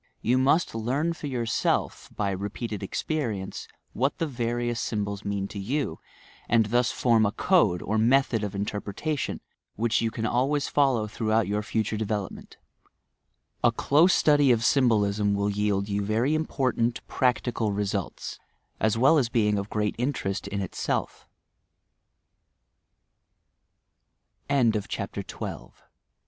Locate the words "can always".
10.09-10.67